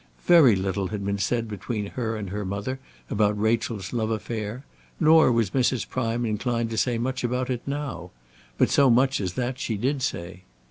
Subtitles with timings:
[0.25, 2.79] Very little had been said between her and her mother
[3.11, 4.65] about Rachel's love affair,
[4.99, 5.87] nor was Mrs.
[5.87, 8.09] Prime inclined to say much about it now;
[8.57, 10.41] but so much as that she did say.